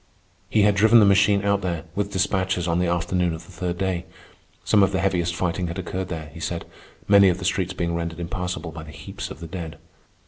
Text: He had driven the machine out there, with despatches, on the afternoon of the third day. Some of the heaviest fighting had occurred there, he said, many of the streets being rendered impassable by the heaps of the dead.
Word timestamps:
He 0.49 0.63
had 0.63 0.73
driven 0.73 0.99
the 0.99 1.05
machine 1.05 1.45
out 1.45 1.61
there, 1.61 1.83
with 1.93 2.11
despatches, 2.11 2.67
on 2.67 2.79
the 2.79 2.87
afternoon 2.87 3.33
of 3.35 3.45
the 3.45 3.51
third 3.51 3.77
day. 3.77 4.05
Some 4.65 4.81
of 4.81 4.91
the 4.93 4.99
heaviest 4.99 5.35
fighting 5.35 5.67
had 5.67 5.77
occurred 5.77 6.07
there, 6.07 6.31
he 6.33 6.39
said, 6.39 6.65
many 7.07 7.29
of 7.29 7.37
the 7.37 7.45
streets 7.45 7.73
being 7.73 7.93
rendered 7.93 8.19
impassable 8.19 8.71
by 8.71 8.81
the 8.81 8.89
heaps 8.91 9.29
of 9.29 9.41
the 9.41 9.47
dead. 9.47 9.77